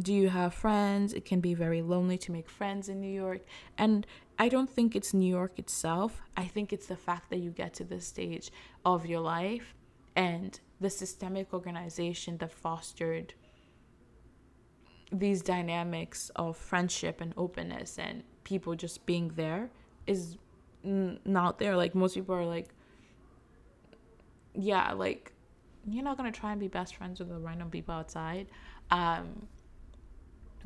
do 0.04 0.14
you 0.14 0.30
have 0.30 0.54
friends? 0.54 1.14
It 1.14 1.26
can 1.26 1.40
be 1.40 1.56
very 1.56 1.82
lonely 1.82 2.20
to 2.20 2.32
make 2.32 2.48
friends 2.48 2.90
in 2.90 3.02
new 3.02 3.16
york. 3.26 3.42
And 3.78 4.08
i 4.40 4.48
don't 4.48 4.70
think 4.70 4.96
it's 4.96 5.14
new 5.14 5.34
york 5.40 5.60
itself. 5.60 6.22
I 6.38 6.46
think 6.46 6.72
it's 6.72 6.88
the 6.88 7.02
fact 7.08 7.30
that 7.32 7.40
you 7.40 7.52
get 7.52 7.74
to 7.80 7.84
this 7.84 8.06
stage 8.08 8.52
of 8.86 9.06
your 9.06 9.20
life 9.20 9.76
and 10.16 10.60
the 10.80 10.90
systemic 10.90 11.54
organization 11.54 12.38
that 12.38 12.52
fostered 12.52 13.34
these 15.12 15.42
dynamics 15.42 16.32
of 16.36 16.58
friendship 16.58 17.22
and 17.22 17.34
openness 17.38 18.00
and 18.00 18.24
people 18.44 18.76
just 18.76 19.06
being 19.06 19.30
there 19.36 19.70
is 20.08 20.38
n- 20.84 21.20
not 21.26 21.60
there. 21.60 21.78
Like 21.78 21.96
most 21.96 22.16
people 22.16 22.36
are 22.36 22.46
like, 22.46 22.70
yeah, 24.54 24.92
like 24.94 25.32
you're 25.88 26.04
not 26.04 26.18
gonna 26.18 26.32
try 26.32 26.52
and 26.52 26.60
be 26.60 26.68
best 26.68 26.96
friends 26.96 27.20
with 27.20 27.30
the 27.30 27.38
random 27.38 27.70
people 27.70 27.94
outside. 27.94 28.48
Um, 28.92 29.48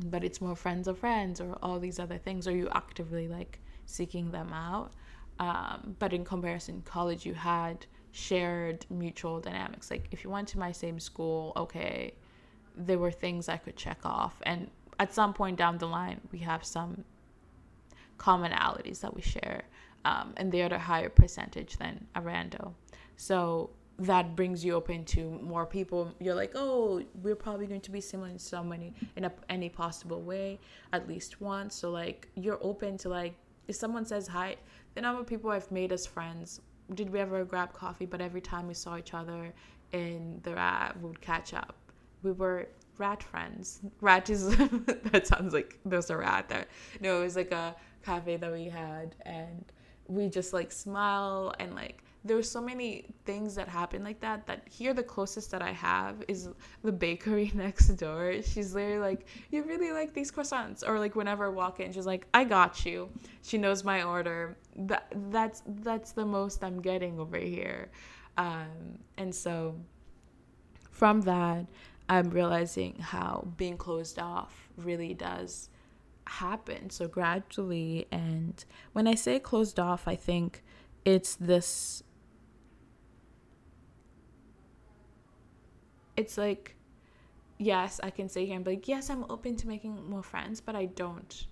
but 0.05 0.23
it's 0.23 0.41
more 0.41 0.55
friends 0.55 0.87
of 0.87 0.97
friends 0.97 1.41
or 1.41 1.57
all 1.61 1.79
these 1.79 1.99
other 1.99 2.17
things. 2.17 2.47
Are 2.47 2.55
you 2.55 2.69
actively 2.71 3.27
like 3.27 3.59
seeking 3.85 4.31
them 4.31 4.53
out? 4.53 4.93
Um, 5.39 5.95
but 5.99 6.13
in 6.13 6.23
comparison, 6.23 6.81
college, 6.85 7.25
you 7.25 7.33
had 7.33 7.85
shared 8.11 8.85
mutual 8.89 9.39
dynamics. 9.39 9.91
Like 9.91 10.07
if 10.11 10.23
you 10.23 10.29
went 10.29 10.47
to 10.49 10.59
my 10.59 10.71
same 10.71 10.99
school, 10.99 11.53
okay, 11.55 12.13
there 12.75 12.97
were 12.97 13.11
things 13.11 13.49
I 13.49 13.57
could 13.57 13.75
check 13.75 13.99
off. 14.03 14.41
And 14.43 14.69
at 14.99 15.13
some 15.13 15.33
point 15.33 15.57
down 15.57 15.77
the 15.77 15.87
line, 15.87 16.21
we 16.31 16.39
have 16.39 16.65
some 16.65 17.03
commonalities 18.17 19.01
that 19.01 19.13
we 19.13 19.21
share. 19.21 19.63
Um, 20.05 20.33
and 20.37 20.51
they're 20.51 20.65
at 20.65 20.71
a 20.71 20.79
higher 20.79 21.09
percentage 21.09 21.77
than 21.77 22.07
a 22.15 22.21
rando. 22.21 22.73
So 23.17 23.71
that 23.99 24.35
brings 24.35 24.63
you 24.63 24.73
open 24.73 25.03
to 25.05 25.39
more 25.41 25.65
people. 25.65 26.13
You're 26.19 26.35
like, 26.35 26.51
oh, 26.55 27.03
we're 27.23 27.35
probably 27.35 27.65
going 27.65 27.81
to 27.81 27.91
be 27.91 27.99
similar 27.99 28.29
in 28.29 28.39
so 28.39 28.63
many, 28.63 28.93
in 29.15 29.25
a, 29.25 29.31
any 29.49 29.69
possible 29.69 30.21
way, 30.21 30.59
at 30.93 31.07
least 31.07 31.41
once. 31.41 31.75
So 31.75 31.89
like, 31.89 32.29
you're 32.35 32.59
open 32.61 32.97
to 32.99 33.09
like, 33.09 33.33
if 33.67 33.75
someone 33.75 34.05
says 34.05 34.27
hi, 34.27 34.55
the 34.93 35.01
number 35.01 35.19
of 35.19 35.27
people 35.27 35.49
I've 35.49 35.69
made 35.71 35.91
as 35.91 36.05
friends, 36.05 36.61
did 36.93 37.09
we 37.09 37.19
ever 37.19 37.43
grab 37.45 37.73
coffee? 37.73 38.05
But 38.05 38.21
every 38.21 38.41
time 38.41 38.67
we 38.67 38.73
saw 38.73 38.97
each 38.97 39.13
other 39.13 39.53
in 39.91 40.39
the 40.43 40.55
rat, 40.55 40.97
we 41.01 41.09
would 41.09 41.21
catch 41.21 41.53
up 41.53 41.75
we 42.23 42.31
were 42.31 42.67
rat 42.97 43.21
friends. 43.23 43.79
Rat 44.01 44.29
is 44.29 44.55
that 44.57 45.27
sounds 45.27 45.53
like 45.53 45.79
there's 45.85 46.09
a 46.09 46.17
rat 46.17 46.49
there. 46.49 46.65
No, 47.01 47.21
it 47.21 47.23
was 47.23 47.35
like 47.35 47.51
a 47.51 47.75
cafe 48.03 48.37
that 48.37 48.51
we 48.51 48.65
had, 48.65 49.15
and 49.25 49.63
we 50.07 50.29
just 50.29 50.53
like 50.53 50.71
smile 50.71 51.53
and 51.59 51.75
like 51.75 52.03
there 52.25 52.35
were 52.35 52.43
so 52.43 52.61
many 52.61 53.05
things 53.25 53.55
that 53.55 53.67
happen 53.67 54.03
like 54.03 54.19
that 54.19 54.45
that 54.47 54.67
here 54.69 54.93
the 54.93 55.03
closest 55.03 55.51
that 55.51 55.61
I 55.61 55.71
have 55.71 56.23
is 56.27 56.49
the 56.83 56.91
bakery 56.91 57.51
next 57.55 57.87
door. 57.89 58.41
She's 58.43 58.73
literally 58.73 58.99
like, 58.99 59.27
You 59.51 59.63
really 59.63 59.91
like 59.91 60.13
these 60.13 60.31
croissants? 60.31 60.87
Or 60.87 60.99
like 60.99 61.15
whenever 61.15 61.45
I 61.45 61.49
walk 61.49 61.79
in, 61.79 61.91
she's 61.93 62.05
like, 62.05 62.27
I 62.33 62.43
got 62.43 62.85
you. 62.85 63.09
She 63.43 63.57
knows 63.57 63.83
my 63.83 64.03
order. 64.03 64.57
That 64.75 65.11
that's 65.31 65.63
that's 65.65 66.11
the 66.11 66.25
most 66.25 66.63
I'm 66.63 66.81
getting 66.81 67.19
over 67.19 67.37
here. 67.37 67.89
Um, 68.37 68.99
and 69.17 69.33
so 69.33 69.75
from 70.91 71.21
that, 71.21 71.65
I'm 72.09 72.29
realizing 72.29 72.99
how 72.99 73.47
being 73.57 73.77
closed 73.77 74.19
off 74.19 74.69
really 74.77 75.13
does 75.13 75.69
happen 76.27 76.89
so 76.89 77.07
gradually. 77.07 78.07
And 78.11 78.63
when 78.93 79.07
I 79.07 79.15
say 79.15 79.39
closed 79.39 79.79
off, 79.79 80.07
I 80.07 80.15
think 80.15 80.63
it's 81.05 81.35
this. 81.35 82.03
It's 86.17 86.37
like, 86.37 86.75
yes, 87.59 87.99
I 88.03 88.09
can 88.09 88.27
say 88.27 88.45
here 88.45 88.55
and 88.55 88.65
be 88.65 88.71
like, 88.71 88.87
yes, 88.87 89.09
I'm 89.09 89.25
open 89.29 89.55
to 89.57 89.67
making 89.67 90.09
more 90.09 90.23
friends, 90.23 90.59
but 90.59 90.75
I 90.75 90.85
don't. 90.85 91.47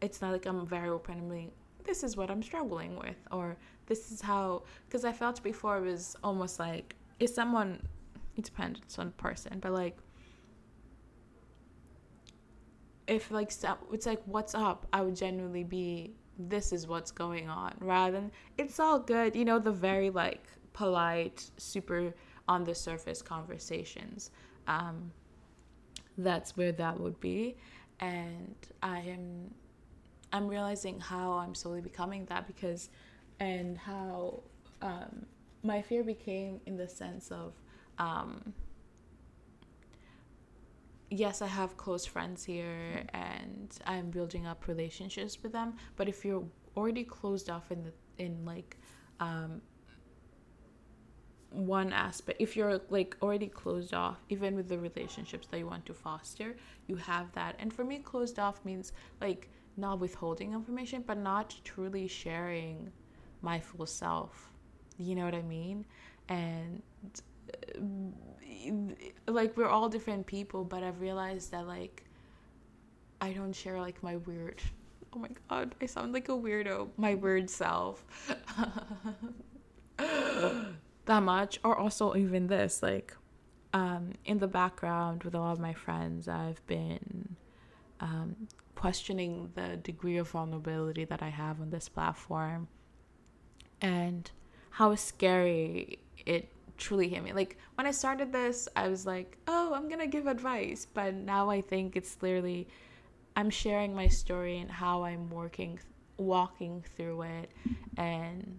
It's 0.00 0.20
not 0.20 0.32
like 0.32 0.46
I'm 0.46 0.66
very 0.66 0.88
openly, 0.88 1.50
this 1.84 2.02
is 2.02 2.16
what 2.16 2.30
I'm 2.30 2.42
struggling 2.42 2.96
with, 2.96 3.16
or 3.30 3.56
this 3.86 4.12
is 4.12 4.20
how, 4.20 4.64
because 4.86 5.04
I 5.04 5.12
felt 5.12 5.42
before 5.42 5.78
it 5.78 5.82
was 5.82 6.16
almost 6.22 6.58
like, 6.58 6.96
if 7.18 7.30
someone 7.30 7.86
it 8.36 8.44
depends 8.44 8.98
on 8.98 9.06
the 9.06 9.12
person, 9.12 9.58
but 9.60 9.72
like 9.72 9.96
if 13.06 13.30
like 13.30 13.52
it's 13.92 14.06
like 14.06 14.22
what's 14.24 14.54
up, 14.54 14.86
I 14.92 15.02
would 15.02 15.16
genuinely 15.16 15.64
be 15.64 16.14
this 16.38 16.72
is 16.72 16.86
what's 16.86 17.10
going 17.10 17.50
on 17.50 17.74
rather 17.80 18.12
than 18.12 18.30
it's 18.56 18.80
all 18.80 18.98
good, 18.98 19.36
you 19.36 19.44
know, 19.44 19.58
the 19.58 19.72
very 19.72 20.10
like 20.10 20.44
polite, 20.72 21.50
super 21.56 22.14
on 22.50 22.64
the 22.64 22.74
surface 22.74 23.22
conversations. 23.22 24.30
Um, 24.66 25.12
that's 26.18 26.56
where 26.56 26.72
that 26.72 27.00
would 27.00 27.18
be, 27.20 27.56
and 28.00 28.56
I 28.82 28.98
am 29.16 29.54
I'm 30.32 30.46
realizing 30.46 31.00
how 31.00 31.32
I'm 31.32 31.54
slowly 31.54 31.80
becoming 31.80 32.24
that 32.26 32.46
because 32.46 32.90
and 33.38 33.78
how 33.78 34.42
um, 34.82 35.26
my 35.62 35.80
fear 35.80 36.04
became 36.04 36.60
in 36.66 36.76
the 36.76 36.88
sense 36.88 37.30
of 37.30 37.54
um, 37.98 38.52
yes, 41.10 41.42
I 41.42 41.46
have 41.46 41.76
close 41.76 42.06
friends 42.06 42.44
here 42.44 43.04
and 43.12 43.76
I'm 43.86 44.10
building 44.10 44.46
up 44.46 44.68
relationships 44.68 45.38
with 45.42 45.52
them. 45.52 45.74
But 45.96 46.08
if 46.08 46.24
you're 46.24 46.44
already 46.76 47.04
closed 47.04 47.50
off 47.50 47.70
in 47.70 47.82
the 47.82 47.92
in 48.18 48.44
like 48.44 48.76
um, 49.18 49.60
one 51.50 51.92
aspect, 51.92 52.40
if 52.40 52.56
you're 52.56 52.80
like 52.90 53.16
already 53.22 53.48
closed 53.48 53.94
off, 53.94 54.18
even 54.28 54.54
with 54.54 54.68
the 54.68 54.78
relationships 54.78 55.46
that 55.48 55.58
you 55.58 55.66
want 55.66 55.84
to 55.86 55.94
foster, 55.94 56.56
you 56.86 56.96
have 56.96 57.32
that. 57.32 57.56
And 57.58 57.72
for 57.72 57.84
me, 57.84 57.98
closed 57.98 58.38
off 58.38 58.64
means 58.64 58.92
like 59.20 59.48
not 59.76 59.98
withholding 59.98 60.52
information, 60.52 61.02
but 61.06 61.18
not 61.18 61.54
truly 61.64 62.06
sharing 62.06 62.90
my 63.42 63.58
full 63.58 63.86
self. 63.86 64.52
You 64.98 65.14
know 65.14 65.24
what 65.24 65.34
I 65.34 65.42
mean? 65.42 65.84
And 66.28 66.82
uh, 67.50 67.80
like 69.26 69.56
we're 69.56 69.68
all 69.68 69.88
different 69.88 70.26
people 70.26 70.64
but 70.64 70.82
i've 70.82 71.00
realized 71.00 71.50
that 71.50 71.66
like 71.66 72.04
i 73.20 73.32
don't 73.32 73.52
share 73.52 73.80
like 73.80 74.02
my 74.02 74.16
weird 74.16 74.60
oh 75.14 75.18
my 75.18 75.28
god 75.48 75.74
i 75.80 75.86
sound 75.86 76.12
like 76.12 76.28
a 76.28 76.32
weirdo 76.32 76.88
my 76.96 77.14
weird 77.14 77.48
self 77.48 78.04
that 81.10 81.22
much 81.22 81.58
or 81.64 81.76
also 81.76 82.14
even 82.14 82.46
this 82.46 82.82
like 82.82 83.16
um 83.72 84.12
in 84.24 84.38
the 84.38 84.48
background 84.48 85.22
with 85.24 85.34
a 85.34 85.38
lot 85.38 85.52
of 85.52 85.60
my 85.60 85.74
friends 85.74 86.28
i've 86.28 86.64
been 86.66 87.36
um 88.00 88.34
questioning 88.74 89.50
the 89.54 89.76
degree 89.76 90.16
of 90.16 90.28
vulnerability 90.28 91.04
that 91.04 91.22
i 91.22 91.28
have 91.28 91.60
on 91.60 91.70
this 91.70 91.88
platform 91.88 92.66
and 93.82 94.30
how 94.70 94.94
scary 94.94 95.98
it 96.26 96.48
truly 96.80 97.08
hit 97.08 97.22
me. 97.22 97.32
Like 97.32 97.58
when 97.76 97.86
I 97.86 97.92
started 97.92 98.32
this, 98.32 98.68
I 98.74 98.88
was 98.88 99.06
like, 99.06 99.36
oh, 99.46 99.72
I'm 99.74 99.88
gonna 99.88 100.06
give 100.06 100.26
advice. 100.26 100.86
But 100.92 101.14
now 101.14 101.50
I 101.50 101.60
think 101.60 101.96
it's 101.96 102.14
clearly 102.16 102.66
I'm 103.36 103.50
sharing 103.50 103.94
my 103.94 104.08
story 104.08 104.58
and 104.58 104.70
how 104.70 105.04
I'm 105.04 105.30
working, 105.30 105.78
walking 106.16 106.84
through 106.96 107.22
it. 107.22 107.50
And 107.96 108.58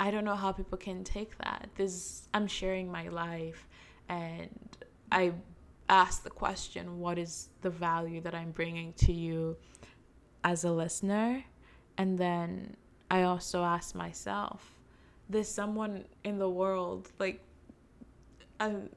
I 0.00 0.10
don't 0.10 0.24
know 0.24 0.34
how 0.34 0.50
people 0.50 0.78
can 0.78 1.04
take 1.04 1.36
that. 1.38 1.68
This, 1.76 2.26
I'm 2.32 2.46
sharing 2.46 2.90
my 2.90 3.08
life. 3.08 3.68
And 4.08 4.48
I 5.12 5.32
ask 5.90 6.22
the 6.22 6.30
question, 6.30 6.98
what 6.98 7.18
is 7.18 7.50
the 7.60 7.68
value 7.68 8.22
that 8.22 8.34
I'm 8.34 8.50
bringing 8.50 8.94
to 8.94 9.12
you 9.12 9.58
as 10.42 10.64
a 10.64 10.72
listener? 10.72 11.44
And 11.98 12.18
then 12.18 12.76
I 13.10 13.24
also 13.24 13.62
ask 13.62 13.94
myself, 13.94 14.74
there's 15.28 15.48
someone 15.48 16.06
in 16.24 16.38
the 16.38 16.48
world 16.48 17.12
like 17.18 17.40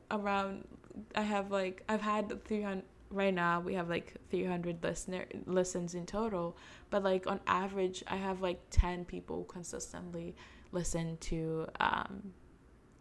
around 0.10 0.68
I 1.16 1.22
have 1.22 1.52
like 1.52 1.84
I've 1.88 2.02
had 2.02 2.44
300 2.44 2.84
right 3.12 3.34
now 3.34 3.60
we 3.60 3.76
have 3.76 3.88
like 3.88 4.16
300 4.32 4.84
listener 4.84 5.26
listens 5.46 5.94
in 5.94 6.08
total 6.08 6.58
but 6.90 7.04
like 7.04 7.28
on 7.28 7.40
average 7.46 8.04
I 8.08 8.16
have 8.16 8.42
like 8.42 8.60
10 8.72 9.06
people 9.06 9.44
consistently 9.44 10.36
listen 10.74 11.18
to 11.18 11.68
um, 11.80 12.34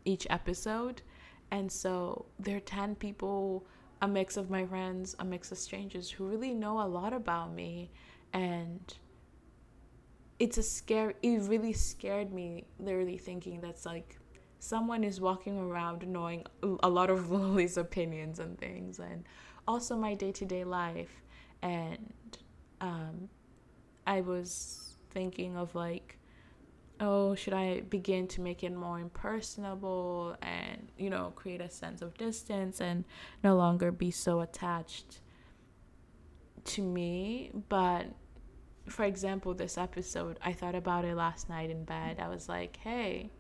each 0.05 0.27
episode. 0.31 1.03
And 1.51 1.71
so 1.71 2.27
there 2.39 2.57
are 2.57 2.61
10 2.61 2.95
people 2.97 3.67
a 4.01 4.09
mix 4.09 4.37
of 4.37 4.51
my 4.51 4.67
friends 4.67 5.15
a 5.21 5.25
mix 5.25 5.53
of 5.53 5.59
strangers 5.59 6.11
who 6.11 6.27
really 6.27 6.53
know 6.53 6.81
a 6.81 6.89
lot 6.89 7.13
about 7.13 7.53
me. 7.55 7.91
And 8.33 8.81
it's 10.39 10.59
a 10.59 10.63
scare 10.63 11.15
it 11.23 11.43
really 11.43 11.73
scared 11.73 12.33
me 12.33 12.65
literally 12.79 13.19
thinking 13.19 13.61
that's 13.61 13.87
like 13.87 14.19
someone 14.59 15.05
is 15.05 15.21
walking 15.21 15.59
around 15.59 16.07
knowing 16.07 16.45
a 16.83 16.89
lot 16.89 17.11
of 17.11 17.31
Lily's 17.33 17.77
opinions 17.77 18.39
and 18.39 18.59
things 18.59 18.99
and 18.99 19.25
also 19.67 19.97
my 19.97 20.15
day-to-day 20.15 20.65
life. 20.65 21.23
And 21.63 22.13
um, 22.81 23.29
I 24.07 24.21
was 24.21 24.97
thinking 25.11 25.57
of 25.57 25.75
like 25.75 26.19
oh 27.03 27.35
should 27.35 27.53
I 27.53 27.81
begin 27.81 28.27
to 28.29 28.41
make 28.41 28.65
it 28.65 28.73
more 28.75 28.99
impersonable 28.99 30.37
and 30.41 30.91
you 30.97 31.11
know 31.11 31.33
create 31.37 31.61
a 31.61 31.69
sense 31.69 32.01
of 32.01 32.17
distance 32.17 32.81
and 32.81 33.05
no 33.45 33.57
longer 33.57 33.93
be 33.93 34.11
so 34.11 34.41
attached 34.41 35.21
to 36.65 36.83
me 36.83 37.51
but 37.69 38.07
for 38.89 39.05
example, 39.05 39.55
this 39.55 39.79
episode, 39.79 40.39
I 40.43 40.53
thought 40.53 40.75
about 40.75 41.05
it 41.05 41.15
last 41.15 41.49
night 41.49 41.71
in 41.71 41.85
bed. 41.85 42.19
I 42.21 42.29
was 42.29 42.49
like, 42.49 42.77
hey, 42.79 43.31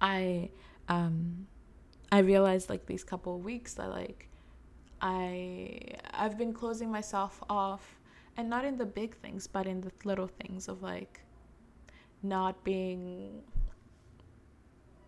I 0.00 0.50
um 0.88 1.46
I 2.10 2.20
realized 2.20 2.70
like 2.70 2.86
these 2.86 3.04
couple 3.04 3.36
of 3.36 3.44
weeks 3.44 3.74
that 3.74 3.90
like 3.90 4.28
I 5.00 5.80
I've 6.12 6.38
been 6.38 6.52
closing 6.52 6.90
myself 6.90 7.42
off 7.48 7.98
and 8.36 8.48
not 8.48 8.64
in 8.64 8.76
the 8.76 8.86
big 8.86 9.16
things, 9.16 9.46
but 9.46 9.66
in 9.66 9.80
the 9.80 9.92
little 10.04 10.28
things 10.28 10.68
of 10.68 10.82
like 10.82 11.20
not 12.22 12.62
being 12.64 13.42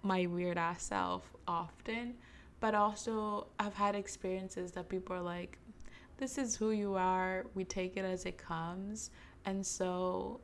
my 0.03 0.27
weird 0.27 0.59
ass 0.59 0.83
self 0.83 1.33
often, 1.47 2.15
but 2.61 2.75
also 2.75 3.49
I've 3.59 3.75
had 3.75 3.95
experiences 3.95 4.73
that 4.73 4.89
people 4.89 5.17
are 5.17 5.23
like, 5.23 5.59
this 6.19 6.39
is 6.39 6.57
who 6.57 6.71
you 6.71 6.95
are. 6.95 7.47
We 7.55 7.65
take 7.65 7.97
it 7.97 8.05
as 8.05 8.27
it 8.27 8.37
comes. 8.37 9.11
And 9.47 9.67
so 9.67 10.41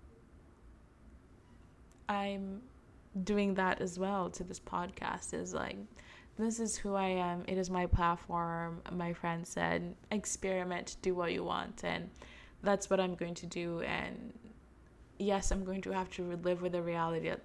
I'm 2.08 2.62
doing 3.24 3.54
that 3.54 3.80
as 3.80 3.98
well 3.98 4.30
to 4.30 4.44
this 4.44 4.60
podcast 4.60 5.32
is 5.32 5.54
like 5.54 5.76
this 6.36 6.60
is 6.60 6.76
who 6.76 6.94
I 6.94 7.08
am. 7.08 7.44
It 7.48 7.56
is 7.56 7.70
my 7.70 7.86
platform. 7.86 8.82
My 8.92 9.12
friend 9.14 9.46
said, 9.46 9.94
experiment, 10.10 10.96
do 11.00 11.14
what 11.14 11.32
you 11.32 11.42
want. 11.44 11.82
And 11.82 12.10
that's 12.62 12.90
what 12.90 13.00
I'm 13.00 13.14
going 13.14 13.34
to 13.36 13.46
do. 13.46 13.80
And 13.80 14.34
yes, 15.18 15.50
I'm 15.50 15.64
going 15.64 15.82
to 15.82 15.92
have 15.92 16.10
to 16.12 16.36
live 16.42 16.62
with 16.62 16.72
the 16.72 16.82
reality. 16.82 17.28
That 17.28 17.40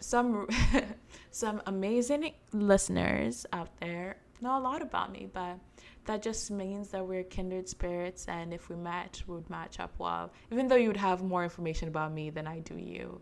some 0.00 0.48
some 1.30 1.62
amazing 1.66 2.32
listeners 2.52 3.46
out 3.52 3.78
there 3.80 4.16
know 4.40 4.58
a 4.58 4.60
lot 4.60 4.82
about 4.82 5.12
me, 5.12 5.28
but 5.32 5.58
that 6.04 6.22
just 6.22 6.50
means 6.50 6.88
that 6.90 7.06
we're 7.06 7.24
kindred 7.24 7.68
spirits 7.68 8.26
and 8.28 8.54
if 8.54 8.68
we 8.68 8.76
match 8.76 9.24
we 9.26 9.34
would 9.34 9.50
match 9.50 9.80
up 9.80 9.92
well. 9.98 10.32
Even 10.50 10.68
though 10.68 10.76
you 10.76 10.88
would 10.88 10.96
have 10.96 11.22
more 11.22 11.44
information 11.44 11.88
about 11.88 12.12
me 12.12 12.30
than 12.30 12.46
i 12.46 12.60
do 12.60 12.76
you. 12.76 13.20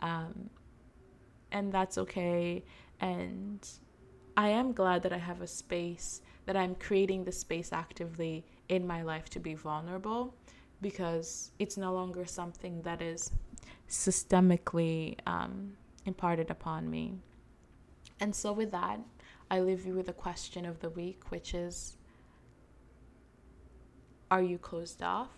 Um, 0.00 0.50
and 1.50 1.72
that's 1.72 1.98
okay. 1.98 2.64
And 3.00 3.66
i 4.36 4.48
am 4.48 4.72
glad 4.72 5.02
that 5.02 5.12
i 5.12 5.18
have 5.18 5.40
a 5.42 5.46
space 5.46 6.20
that 6.46 6.56
i'm 6.56 6.74
creating 6.76 7.24
the 7.24 7.32
space 7.32 7.72
actively 7.72 8.44
in 8.68 8.86
my 8.86 9.02
life 9.02 9.28
to 9.30 9.40
be 9.40 9.54
vulnerable 9.54 10.34
because 10.80 11.50
it's 11.58 11.76
no 11.76 11.92
longer 11.92 12.24
something 12.24 12.82
that 12.82 13.02
is 13.02 13.30
systemically 13.88 15.16
um, 15.26 15.72
imparted 16.06 16.50
upon 16.50 16.88
me 16.90 17.14
and 18.20 18.34
so 18.34 18.52
with 18.52 18.70
that 18.70 19.00
i 19.50 19.60
leave 19.60 19.86
you 19.86 19.94
with 19.94 20.08
a 20.08 20.12
question 20.12 20.64
of 20.64 20.80
the 20.80 20.90
week 20.90 21.30
which 21.30 21.54
is 21.54 21.98
are 24.30 24.42
you 24.42 24.58
closed 24.58 25.02
off? 25.02 25.30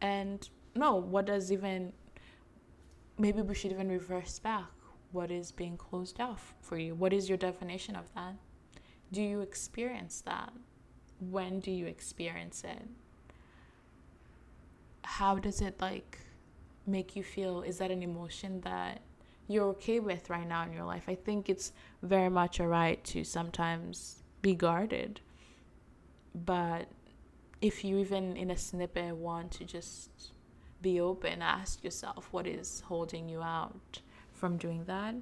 And 0.00 0.48
no, 0.74 0.94
what 0.94 1.26
does 1.26 1.50
even 1.50 1.92
maybe 3.18 3.42
we 3.42 3.54
should 3.54 3.72
even 3.72 3.88
reverse 3.88 4.38
back. 4.38 4.70
What 5.12 5.30
is 5.30 5.50
being 5.50 5.76
closed 5.76 6.20
off 6.20 6.54
for 6.60 6.76
you? 6.76 6.94
What 6.94 7.12
is 7.12 7.28
your 7.28 7.38
definition 7.38 7.96
of 7.96 8.12
that? 8.14 8.34
Do 9.12 9.22
you 9.22 9.40
experience 9.40 10.20
that? 10.26 10.52
When 11.18 11.60
do 11.60 11.70
you 11.70 11.86
experience 11.86 12.62
it? 12.64 12.82
How 15.06 15.38
does 15.38 15.60
it 15.60 15.80
like 15.80 16.18
make 16.84 17.14
you 17.14 17.22
feel? 17.22 17.62
Is 17.62 17.78
that 17.78 17.92
an 17.92 18.02
emotion 18.02 18.60
that 18.62 19.02
you're 19.46 19.66
okay 19.68 20.00
with 20.00 20.28
right 20.28 20.46
now 20.46 20.64
in 20.64 20.72
your 20.72 20.84
life? 20.84 21.04
I 21.06 21.14
think 21.14 21.48
it's 21.48 21.72
very 22.02 22.28
much 22.28 22.58
a 22.58 22.66
right 22.66 23.02
to 23.04 23.22
sometimes 23.22 24.22
be 24.42 24.54
guarded. 24.54 25.20
But 26.34 26.88
if 27.60 27.84
you 27.84 27.98
even 27.98 28.36
in 28.36 28.50
a 28.50 28.56
snippet 28.56 29.16
want 29.16 29.52
to 29.52 29.64
just 29.64 30.32
be 30.82 31.00
open, 31.00 31.40
ask 31.40 31.84
yourself 31.84 32.28
what 32.32 32.46
is 32.46 32.80
holding 32.80 33.28
you 33.28 33.42
out 33.42 34.00
from 34.32 34.56
doing 34.56 34.84
that. 34.86 35.14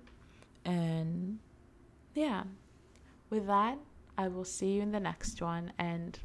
And 0.65 1.39
yeah, 2.15 2.45
with 3.29 3.47
that, 3.47 3.79
I 4.17 4.29
will 4.29 4.45
see 4.45 4.73
you 4.73 4.83
in 4.83 4.93
the 4.93 5.01
next 5.01 5.43
one. 5.43 5.73
And 5.79 6.19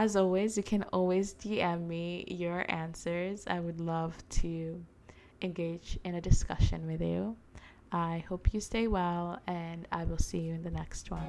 as 0.00 0.14
always, 0.14 0.56
you 0.56 0.62
can 0.62 0.84
always 0.92 1.34
DM 1.34 1.88
me 1.88 2.24
your 2.28 2.64
answers. 2.68 3.42
I 3.48 3.58
would 3.58 3.80
love 3.80 4.14
to 4.28 4.80
engage 5.42 5.98
in 6.04 6.14
a 6.14 6.20
discussion 6.20 6.86
with 6.86 7.00
you. 7.00 7.36
I 7.90 8.22
hope 8.28 8.54
you 8.54 8.60
stay 8.60 8.86
well, 8.86 9.40
and 9.48 9.88
I 9.90 10.04
will 10.04 10.18
see 10.18 10.38
you 10.38 10.54
in 10.54 10.62
the 10.62 10.70
next 10.70 11.10
one. 11.10 11.26